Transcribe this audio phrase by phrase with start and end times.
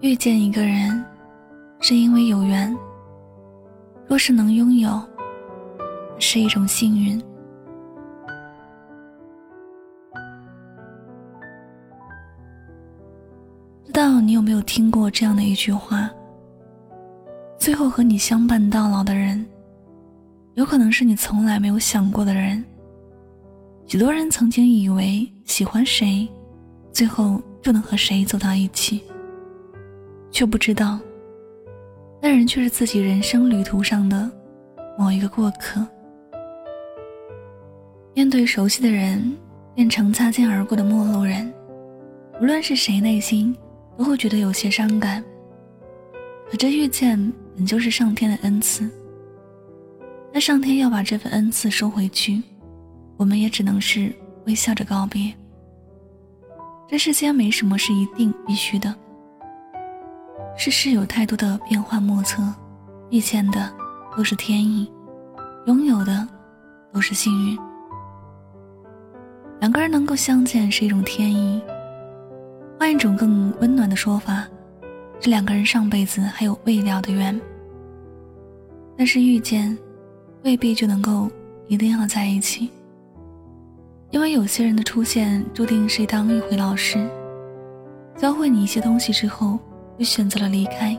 [0.00, 1.04] 遇见一个人，
[1.78, 2.74] 是因为有缘；
[4.06, 4.98] 若是能拥有，
[6.18, 7.20] 是一种幸运。
[13.84, 16.10] 不知道你有没有听过这样的一句话：
[17.58, 19.44] 最后和你相伴到老的人，
[20.54, 22.64] 有可能是你从来没有想过的人。
[23.84, 26.26] 许多人曾经以为喜欢谁，
[26.90, 29.02] 最后就能和谁走到一起。
[30.40, 30.98] 却不知道，
[32.18, 34.30] 那人却是自己人生旅途上的
[34.96, 35.86] 某一个过客。
[38.14, 39.36] 面对熟悉的人
[39.74, 41.52] 变成擦肩而过的陌路人，
[42.40, 43.54] 无论是谁，内心
[43.98, 45.22] 都会觉得有些伤感。
[46.50, 48.90] 可这遇见本就是上天的恩赐，
[50.32, 52.42] 那上天要把这份恩赐收回去，
[53.18, 54.10] 我们也只能是
[54.46, 55.34] 微笑着告别。
[56.88, 58.96] 这世间没什么是一定必须的。
[60.62, 62.42] 世事有太多的变幻莫测，
[63.08, 63.72] 遇见的
[64.14, 64.92] 都是天意，
[65.64, 66.28] 拥有的
[66.92, 67.58] 都是幸运。
[69.58, 71.62] 两个人能够相见是一种天意，
[72.78, 74.46] 换一种更温暖的说法，
[75.18, 77.40] 是两个人上辈子还有未了的缘。
[78.98, 79.74] 但是遇见，
[80.44, 81.30] 未必就能够
[81.68, 82.68] 一定要在一起，
[84.10, 87.08] 因为有些人的出现注定是当一回老师，
[88.14, 89.58] 教会你一些东西之后。
[90.00, 90.98] 就选择了离开。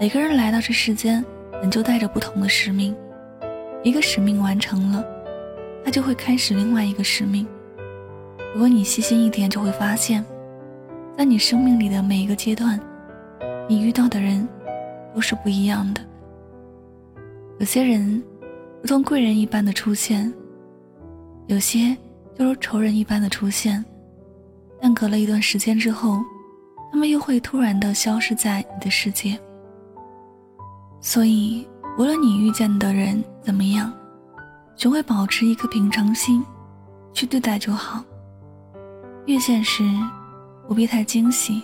[0.00, 1.22] 每个人来到这世间，
[1.60, 2.96] 本就带着不同的使命。
[3.84, 5.04] 一个使命完成了，
[5.84, 7.46] 他就会开始另外一个使命。
[8.54, 10.24] 如果你细心一点，就会发现，
[11.18, 12.80] 在你生命里的每一个阶段，
[13.68, 14.48] 你遇到的人
[15.14, 16.00] 都是不一样的。
[17.58, 18.22] 有些人
[18.80, 20.32] 如同贵人一般的出现，
[21.46, 21.94] 有些
[22.38, 23.84] 就如仇人一般的出现。
[24.80, 26.22] 但隔了一段时间之后，
[26.90, 29.38] 他们又会突然的消失在你的世界，
[31.00, 31.66] 所以
[31.98, 33.92] 无论你遇见的人怎么样，
[34.76, 36.44] 学会保持一颗平常心
[37.12, 38.02] 去对待就好。
[39.26, 39.84] 遇见时
[40.68, 41.62] 不必太惊喜，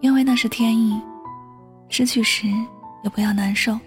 [0.00, 1.00] 因为那是天意；
[1.88, 2.46] 失去时
[3.02, 3.78] 也不要难受，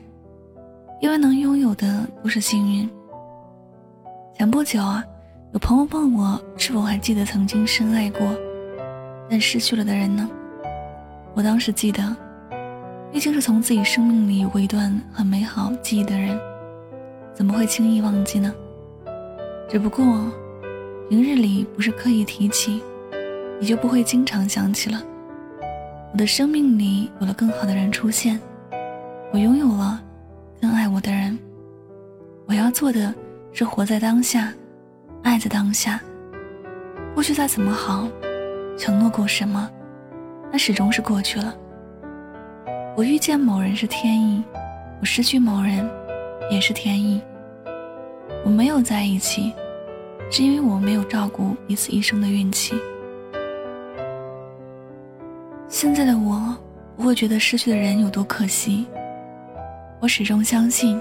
[1.00, 2.90] 因为能拥有的都是幸运。
[4.38, 5.03] 前不久啊，
[5.53, 8.19] 有朋友问我是否还记得曾经深爱过。
[9.31, 10.30] 但失去了的人呢？
[11.34, 12.14] 我当时记得，
[13.14, 16.38] 毕竟是从自己生命里有过一段很美好记忆的人，
[17.34, 18.53] 怎么会轻易忘记呢？
[19.69, 20.30] 只不过，
[21.09, 22.84] 平日里不是刻意提起，
[23.58, 25.02] 你就不会经常想起了。
[26.12, 28.38] 我的生命里有了更好的人出现，
[29.31, 30.03] 我拥有了
[30.59, 31.40] 更爱我的人。
[32.48, 33.16] 我要做的
[33.53, 34.53] 是活在当下，
[35.24, 36.02] 爱在当下。
[37.13, 38.09] 过去再怎么好。
[38.78, 39.70] 承诺过什么，
[40.52, 41.56] 那始终是过去了。
[42.96, 44.44] 我遇见某人是天意，
[45.00, 45.90] 我失去某人
[46.50, 47.22] 也是天意。
[48.44, 49.54] 我没有在一起，
[50.30, 52.76] 是因为我没有照顾彼此一生的运气。
[55.68, 56.56] 现在的我
[56.98, 58.86] 不会觉得失去的人有多可惜，
[60.00, 61.00] 我始终相信，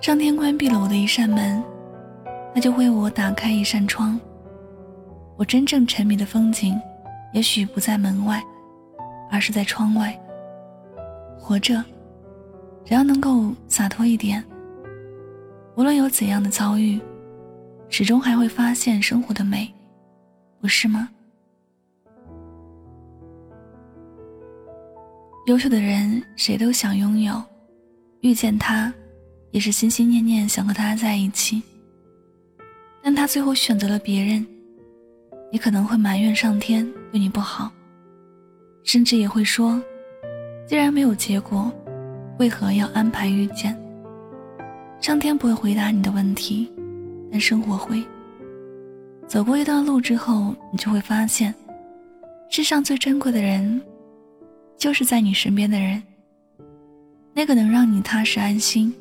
[0.00, 1.62] 上天关闭了我的一扇门，
[2.54, 4.18] 那就为我打开一扇窗。
[5.40, 6.78] 我真正沉迷的风景，
[7.32, 8.44] 也许不在门外，
[9.30, 10.14] 而是在窗外。
[11.38, 11.82] 活着，
[12.84, 14.44] 只要能够洒脱一点，
[15.76, 17.00] 无论有怎样的遭遇，
[17.88, 19.72] 始终还会发现生活的美，
[20.60, 21.08] 不是吗？
[25.46, 27.42] 优秀的人，谁都想拥有，
[28.20, 28.92] 遇见他，
[29.52, 31.62] 也是心心念念想和他在一起，
[33.02, 34.46] 但他最后选择了别人。
[35.52, 37.70] 你可能会埋怨上天对你不好，
[38.84, 39.82] 甚至也会说
[40.66, 41.72] ：“既然没有结果，
[42.38, 43.76] 为何要安排遇见？”
[45.00, 46.70] 上天不会回答你的问题，
[47.32, 48.02] 但生活会。
[49.26, 51.54] 走过一段路之后，你就会发现，
[52.48, 53.80] 世上最珍贵的人，
[54.76, 56.02] 就是在你身边的人。
[57.32, 58.94] 那个能让你踏实安心，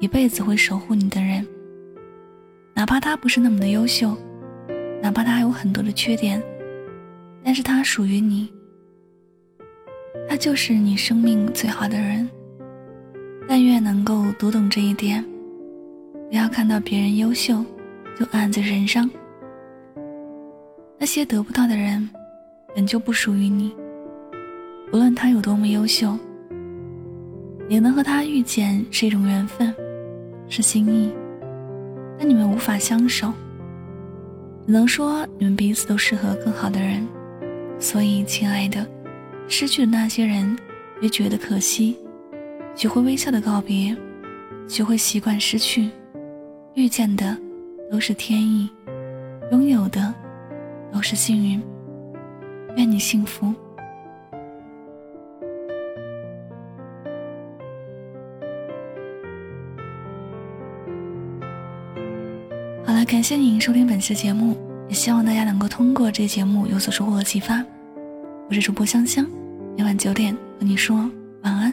[0.00, 1.46] 一辈子会守护你的人，
[2.74, 4.16] 哪怕他不是那么的优秀。
[5.02, 6.42] 哪怕他有很多的缺点，
[7.44, 8.52] 但是他属于你，
[10.28, 12.28] 他就是你生命最好的人。
[13.48, 15.24] 但愿能够读懂这一点，
[16.28, 17.64] 不要看到别人优秀
[18.18, 19.08] 就暗自神伤。
[20.98, 22.08] 那些得不到的人，
[22.74, 23.72] 本就不属于你。
[24.92, 26.18] 无论他有多么优秀，
[27.68, 29.72] 也能和他遇见是一种缘分，
[30.48, 31.12] 是心意。
[32.18, 33.32] 但你们无法相守。
[34.66, 37.06] 只能说你们彼此都适合更好的人，
[37.78, 38.84] 所以亲爱的，
[39.46, 40.58] 失去的那些人，
[41.00, 41.96] 别觉得可惜。
[42.74, 43.96] 学会微笑的告别，
[44.66, 45.88] 学会习惯失去。
[46.74, 47.36] 遇见的
[47.90, 48.68] 都是天意，
[49.52, 50.12] 拥有的
[50.92, 51.62] 都是幸运。
[52.76, 53.54] 愿你幸福。
[63.06, 64.56] 感谢您收听本期节目，
[64.88, 67.64] 也希望大家能够通过这节目有所收获和启发。
[68.48, 69.24] 我是主播香香，
[69.78, 71.08] 每晚九点和你说
[71.42, 71.72] 晚安，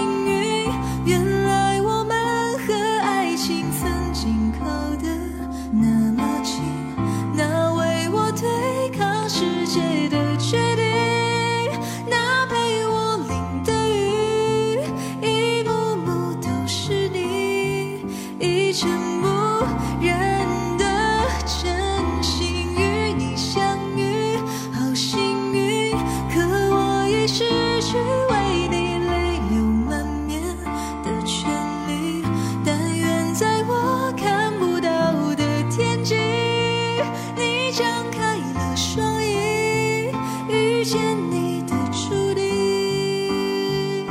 [37.73, 40.11] 张开了双翼
[40.49, 40.99] 遇见
[41.31, 44.05] 你的注定。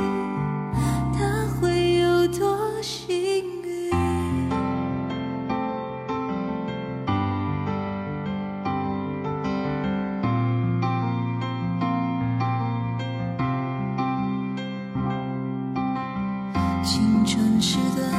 [1.13, 3.91] 他会有多幸运？
[16.83, 18.10] 青春时的